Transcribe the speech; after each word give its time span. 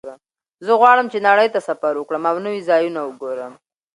زه 0.65 0.71
غواړم 0.81 1.05
چې 1.13 1.25
نړۍ 1.27 1.47
ته 1.55 1.59
سفر 1.69 1.93
وکړم 1.97 2.23
او 2.31 2.37
نوي 2.45 2.61
ځایونه 2.69 2.99
وګورم 3.03 3.53